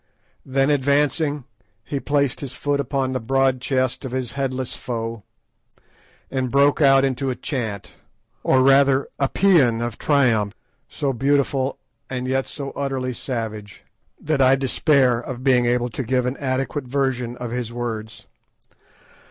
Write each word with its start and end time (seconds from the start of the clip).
Then 0.43 0.71
advancing, 0.71 1.43
he 1.85 1.99
placed 1.99 2.39
his 2.39 2.53
foot 2.53 2.79
upon 2.79 3.11
the 3.11 3.19
broad 3.19 3.61
chest 3.61 4.03
of 4.03 4.13
his 4.13 4.31
headless 4.31 4.75
foe 4.75 5.21
and 6.31 6.49
broke 6.49 6.81
out 6.81 7.05
into 7.05 7.29
a 7.29 7.35
chant, 7.35 7.91
or 8.41 8.63
rather 8.63 9.07
a 9.19 9.29
pæan 9.29 9.79
of 9.85 9.99
triumph, 9.99 10.55
so 10.89 11.13
beautiful, 11.13 11.77
and 12.09 12.27
yet 12.27 12.47
so 12.47 12.71
utterly 12.71 13.13
savage, 13.13 13.83
that 14.19 14.41
I 14.41 14.55
despair 14.55 15.19
of 15.19 15.43
being 15.43 15.67
able 15.67 15.91
to 15.91 16.01
give 16.03 16.25
an 16.25 16.35
adequate 16.37 16.85
version 16.87 17.37
of 17.37 17.51
his 17.51 17.71
words. 17.71 18.25